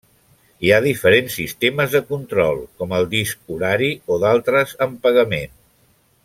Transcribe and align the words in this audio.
Hi 0.67 0.71
ha 0.75 0.79
diferents 0.85 1.35
sistemes 1.39 1.93
de 1.97 2.01
control, 2.13 2.63
com 2.81 2.95
el 3.01 3.07
disc 3.13 3.53
horari 3.57 3.91
o 4.17 4.19
d'altres 4.25 4.75
amb 4.87 4.99
pagament. 5.07 5.55